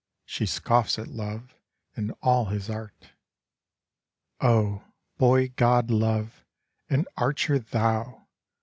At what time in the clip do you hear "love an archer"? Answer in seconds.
5.91-7.59